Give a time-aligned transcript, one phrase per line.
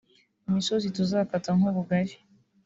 [0.49, 2.13] Imisozi tuzakata nk'ubugari